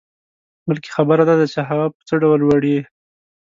[0.67, 2.77] بلکې خبره داده چې هغه په څه ډول وړې.